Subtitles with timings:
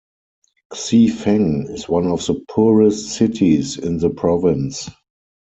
[0.73, 4.89] Xifeng is one of the poorest cities in the province.